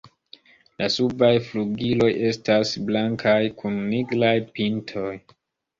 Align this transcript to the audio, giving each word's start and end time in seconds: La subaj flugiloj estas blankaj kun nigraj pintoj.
La 0.81 0.87
subaj 0.93 1.29
flugiloj 1.49 2.09
estas 2.31 2.75
blankaj 2.89 3.39
kun 3.61 3.79
nigraj 3.95 4.37
pintoj. 4.59 5.11